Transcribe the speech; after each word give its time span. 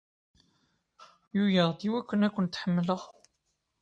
Luleɣ-d 1.35 1.81
i 1.87 1.89
wakken 1.91 2.25
ad 2.27 2.31
kent-ḥemmleɣ. 2.35 3.01